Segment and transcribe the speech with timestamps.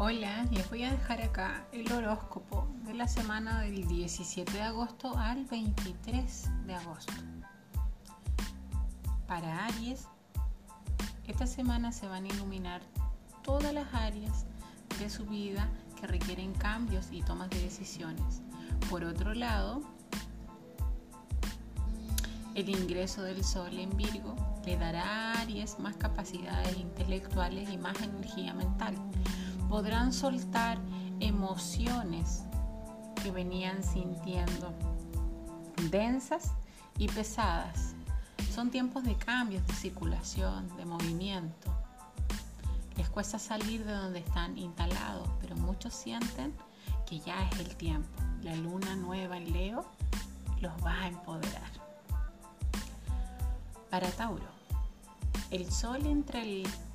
[0.00, 5.18] Hola, les voy a dejar acá el horóscopo de la semana del 17 de agosto
[5.18, 7.12] al 23 de agosto.
[9.26, 10.06] Para Aries,
[11.26, 12.80] esta semana se van a iluminar
[13.42, 14.46] todas las áreas
[15.00, 15.68] de su vida
[16.00, 18.40] que requieren cambios y tomas de decisiones.
[18.88, 19.82] Por otro lado,
[22.54, 28.00] el ingreso del Sol en Virgo le dará a Aries más capacidades intelectuales y más
[28.00, 28.94] energía mental
[29.68, 30.78] podrán soltar
[31.20, 32.44] emociones
[33.22, 34.72] que venían sintiendo
[35.90, 36.52] densas
[36.98, 37.94] y pesadas.
[38.52, 41.72] Son tiempos de cambios, de circulación, de movimiento.
[42.96, 46.52] Les cuesta salir de donde están instalados, pero muchos sienten
[47.06, 48.08] que ya es el tiempo.
[48.42, 49.86] La luna nueva en Leo
[50.60, 51.70] los va a empoderar.
[53.90, 54.57] Para Tauro,
[55.50, 56.42] el Sol entra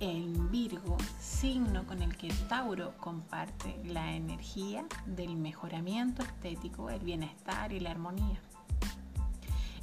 [0.00, 7.72] en Virgo, signo con el que Tauro comparte la energía del mejoramiento estético, el bienestar
[7.72, 8.40] y la armonía.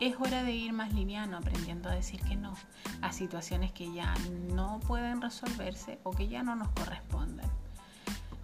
[0.00, 2.54] Es hora de ir más liviano, aprendiendo a decir que no
[3.00, 4.14] a situaciones que ya
[4.52, 7.46] no pueden resolverse o que ya no nos corresponden.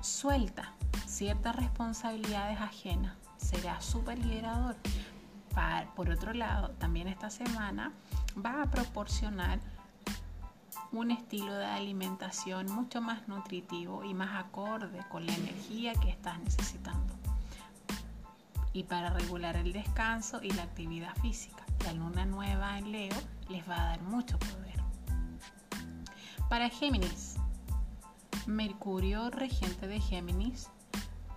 [0.00, 0.74] Suelta
[1.06, 4.76] ciertas responsabilidades ajenas, será súper liberador.
[5.96, 7.92] Por otro lado, también esta semana
[8.38, 9.60] va a proporcionar
[10.92, 16.38] un estilo de alimentación mucho más nutritivo y más acorde con la energía que estás
[16.40, 17.14] necesitando.
[18.72, 23.16] Y para regular el descanso y la actividad física, la luna nueva en Leo
[23.48, 24.80] les va a dar mucho poder.
[26.48, 27.36] Para Géminis,
[28.46, 30.68] Mercurio, regente de Géminis,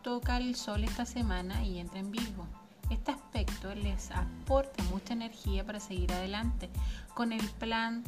[0.01, 2.47] toca el sol esta semana y entra en Virgo.
[2.89, 6.69] Este aspecto les aporta mucha energía para seguir adelante
[7.13, 8.03] con el plan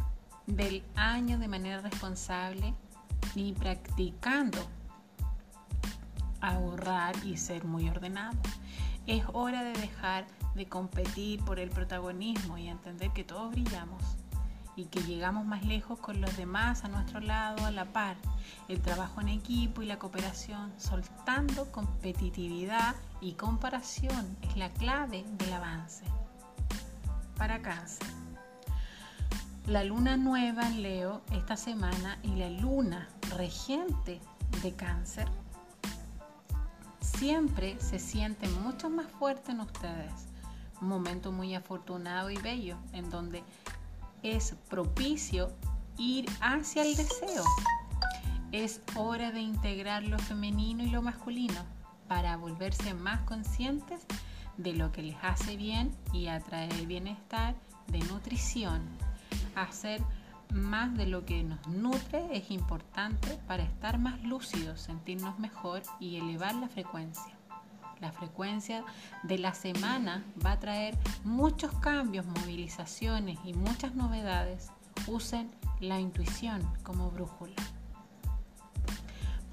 [0.48, 2.74] del año de manera responsable
[3.36, 4.60] y practicando
[6.42, 8.38] ahorrar y ser muy ordenado.
[9.08, 14.02] Es hora de dejar de competir por el protagonismo y entender que todos brillamos
[14.76, 18.18] y que llegamos más lejos con los demás a nuestro lado a la par.
[18.68, 25.54] El trabajo en equipo y la cooperación, soltando competitividad y comparación, es la clave del
[25.54, 26.04] avance.
[27.38, 28.25] Para cáncer
[29.68, 34.22] la luna nueva en Leo esta semana y la luna regente
[34.62, 35.28] de cáncer
[37.00, 40.28] siempre se siente mucho más fuerte en ustedes.
[40.82, 43.44] Un momento muy afortunado y bello en donde
[44.22, 45.52] es propicio
[45.98, 47.44] ir hacia el deseo.
[48.52, 51.66] Es hora de integrar lo femenino y lo masculino
[52.08, 54.06] para volverse más conscientes
[54.58, 57.56] de lo que les hace bien y atraer bienestar
[57.88, 58.82] de nutrición
[59.56, 60.02] hacer
[60.54, 66.18] más de lo que nos nutre es importante para estar más lúcidos, sentirnos mejor y
[66.18, 67.34] elevar la frecuencia.
[68.00, 68.84] La frecuencia
[69.24, 74.70] de la semana va a traer muchos cambios, movilizaciones y muchas novedades.
[75.08, 77.56] Usen la intuición como brújula.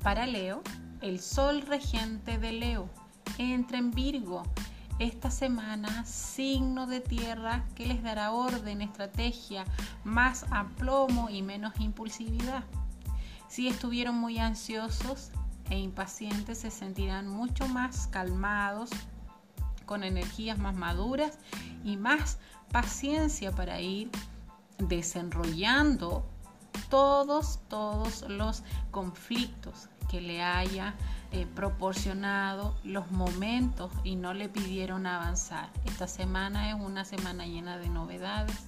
[0.02, 0.62] Para Leo,
[1.00, 2.88] el sol regente de Leo
[3.38, 4.42] entra en Virgo
[4.98, 9.64] esta semana signo de tierra que les dará orden, estrategia,
[10.04, 12.64] más aplomo y menos impulsividad.
[13.48, 15.30] Si estuvieron muy ansiosos
[15.70, 18.90] e impacientes, se sentirán mucho más calmados,
[19.86, 21.38] con energías más maduras
[21.84, 22.38] y más
[22.70, 24.10] paciencia para ir
[24.78, 26.26] desenrollando
[26.92, 30.94] todos, todos los conflictos que le haya
[31.30, 35.70] eh, proporcionado los momentos y no le pidieron avanzar.
[35.86, 38.58] Esta semana es una semana llena de novedades,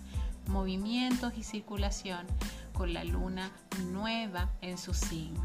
[0.46, 2.26] movimientos y circulación
[2.72, 3.50] con la luna
[3.92, 5.44] nueva en su signo.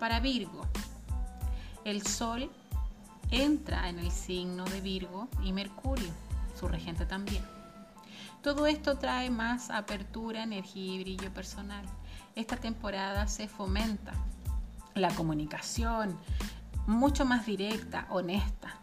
[0.00, 0.62] Para Virgo,
[1.84, 2.50] el Sol
[3.30, 6.08] entra en el signo de Virgo y Mercurio,
[6.58, 7.55] su regente también.
[8.46, 11.84] Todo esto trae más apertura, energía y brillo personal.
[12.36, 14.12] Esta temporada se fomenta
[14.94, 16.16] la comunicación
[16.86, 18.76] mucho más directa, honesta,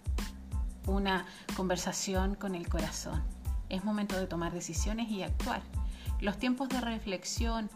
[0.86, 1.25] una
[1.56, 3.24] conversación con el corazón.
[3.69, 5.62] Es momento de tomar decisiones y actuar.
[6.19, 7.69] Los tiempos de reflexión,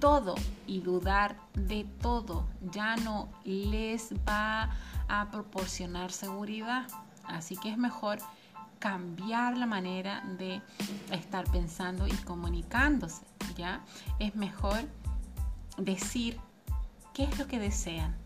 [0.00, 0.34] todo
[0.66, 4.68] y dudar de todo ya no les va
[5.08, 6.86] a proporcionar seguridad.
[7.24, 8.18] Así que es mejor
[8.78, 10.62] cambiar la manera de
[11.10, 13.24] estar pensando y comunicándose,
[13.56, 13.84] ¿ya?
[14.18, 14.78] Es mejor
[15.76, 16.38] decir
[17.14, 18.16] qué es lo que desean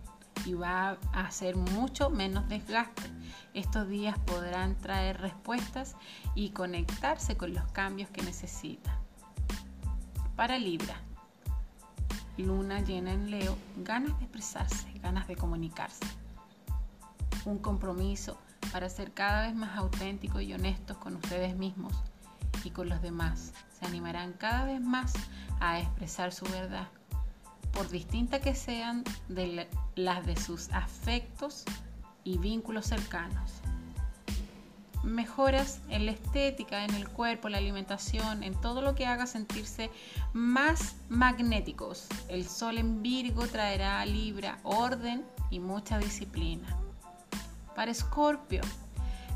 [0.45, 3.03] y va a hacer mucho menos desgaste.
[3.55, 5.97] Estos días podrán traer respuestas
[6.35, 8.95] y conectarse con los cambios que necesitan.
[10.37, 10.97] Para Libra,
[12.37, 16.05] luna llena en Leo, ganas de expresarse, ganas de comunicarse.
[17.45, 18.39] Un compromiso
[18.73, 21.93] para ser cada vez más auténticos y honestos con ustedes mismos
[22.65, 23.53] y con los demás.
[23.79, 25.13] Se animarán cada vez más
[25.61, 26.89] a expresar su verdad,
[27.73, 31.65] por distinta que sean de las de sus afectos
[32.25, 33.61] y vínculos cercanos.
[35.03, 39.91] Mejoras en la estética, en el cuerpo, la alimentación, en todo lo que haga sentirse
[40.33, 42.07] más magnéticos.
[42.29, 46.82] El sol en Virgo traerá Libra orden y mucha disciplina.
[47.75, 48.63] Para Escorpio,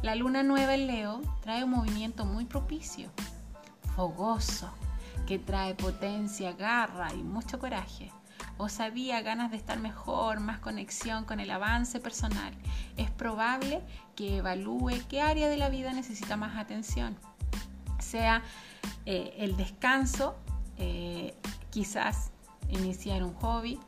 [0.03, 3.11] la luna nueva en Leo trae un movimiento muy propicio,
[3.95, 4.71] fogoso,
[5.27, 8.13] que trae potencia, garra y mucho coraje
[8.59, 12.55] osadía, ganas de estar mejor, más conexión con el avance personal,
[12.97, 13.83] es probable
[14.15, 17.17] que evalúe qué área de la vida necesita más atención.
[17.99, 18.43] Sea
[19.05, 20.37] eh, el descanso,
[20.79, 21.35] eh,
[21.71, 22.31] quizás
[22.69, 23.79] iniciar un hobby,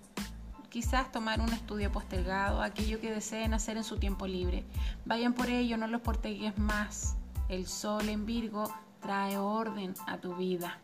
[0.70, 4.64] quizás tomar un estudio postergado, aquello que deseen hacer en su tiempo libre.
[5.04, 7.16] Vayan por ello, no los portegues más.
[7.48, 10.78] El sol en Virgo trae orden a tu vida.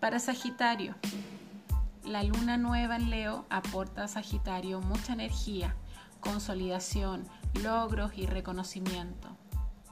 [0.00, 0.94] Para Sagitario,
[2.04, 5.76] la luna nueva en Leo aporta a Sagitario mucha energía,
[6.20, 7.28] consolidación,
[7.62, 9.28] logros y reconocimiento.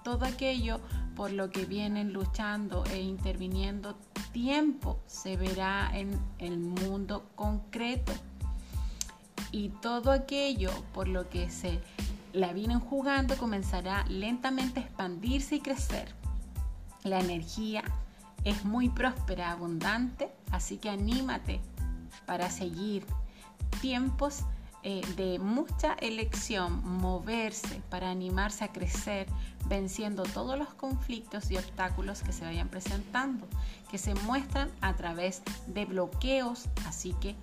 [0.03, 0.81] Todo aquello
[1.15, 3.97] por lo que vienen luchando e interviniendo
[4.33, 8.13] tiempo se verá en el mundo concreto.
[9.53, 11.81] Y todo aquello por lo que se
[12.33, 16.15] la vienen jugando comenzará lentamente a expandirse y crecer.
[17.05, 17.83] La energía
[18.45, 21.61] es muy próspera, abundante, así que anímate
[22.27, 23.05] para seguir.
[23.81, 24.45] Tiempos
[24.85, 29.27] eh, de mucha elección, moverse para animarse a crecer,
[29.67, 33.49] venciendo todos los conflictos y obstáculos que se vayan presentando,
[33.91, 37.35] que se muestran a través de bloqueos, así que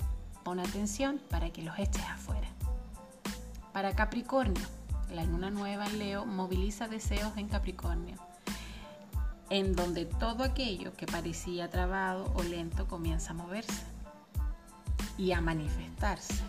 [0.46, 2.48] pon atención para que los eches afuera.
[3.74, 4.64] Para Capricornio,
[5.12, 8.16] la luna nueva en Leo moviliza deseos en Capricornio,
[9.50, 13.84] en donde todo aquello que parecía trabado o lento comienza a moverse
[15.18, 16.44] y a manifestarse.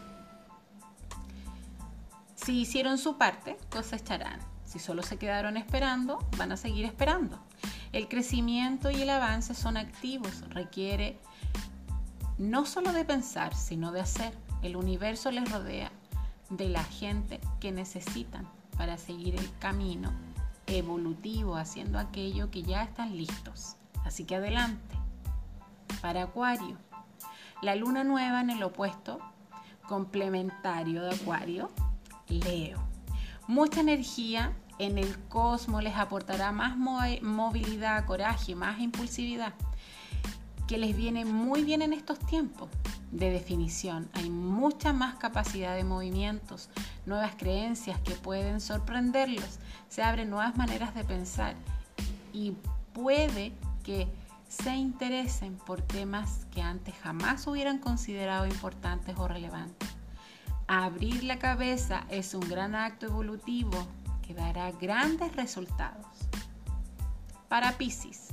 [2.35, 4.41] Si hicieron su parte, cosecharán.
[4.67, 7.39] Si solo se quedaron esperando, van a seguir esperando.
[7.93, 11.19] El crecimiento y el avance son activos, requiere
[12.39, 14.37] no solo de pensar, sino de hacer.
[14.63, 15.91] El universo les rodea
[16.51, 20.13] de la gente que necesitan para seguir el camino
[20.67, 23.77] evolutivo, haciendo aquello que ya están listos.
[24.05, 24.97] Así que adelante.
[26.01, 26.77] Para Acuario,
[27.63, 29.19] la luna nueva en el opuesto
[29.89, 31.71] complementario de Acuario,
[32.29, 32.79] Leo.
[33.47, 39.55] Mucha energía en el cosmos les aportará más movilidad, coraje, más impulsividad,
[40.67, 42.69] que les viene muy bien en estos tiempos
[43.13, 44.09] de definición.
[44.15, 46.69] Hay mucha más capacidad de movimientos,
[47.07, 49.59] nuevas creencias que pueden sorprenderlos,
[49.89, 51.55] se abren nuevas maneras de pensar
[52.33, 52.55] y
[52.93, 53.53] puede
[53.85, 54.09] que
[54.49, 59.89] se interesen por temas que antes jamás hubieran considerado importantes o relevantes.
[60.69, 63.87] Abrir la cabeza es un gran acto evolutivo
[64.23, 66.07] que dará grandes resultados.
[67.49, 68.29] Para Pisces,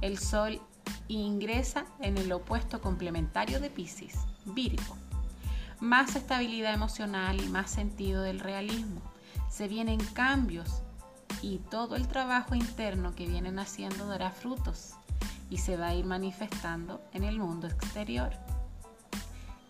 [0.00, 0.60] el Sol
[1.14, 4.96] ingresa en el opuesto complementario de Pisces, Virgo.
[5.80, 9.00] Más estabilidad emocional y más sentido del realismo.
[9.50, 10.82] Se vienen cambios
[11.40, 14.94] y todo el trabajo interno que vienen haciendo dará frutos
[15.50, 18.30] y se va a ir manifestando en el mundo exterior.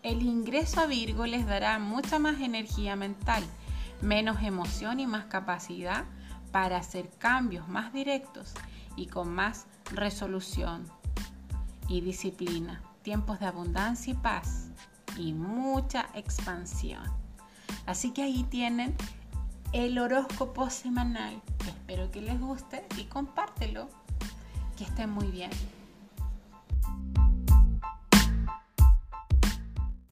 [0.02, 3.44] El ingreso a Virgo les dará mucha más energía mental,
[4.00, 6.04] menos emoción y más capacidad
[6.52, 8.54] para hacer cambios más directos
[8.96, 10.97] y con más resolución
[11.88, 14.68] y disciplina, tiempos de abundancia y paz
[15.16, 17.02] y mucha expansión.
[17.86, 18.94] Así que ahí tienen
[19.72, 21.42] el horóscopo semanal.
[21.66, 23.88] Espero que les guste y compártelo.
[24.76, 25.50] Que estén muy bien.